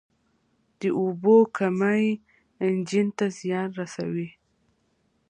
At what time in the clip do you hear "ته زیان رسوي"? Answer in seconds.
3.17-4.29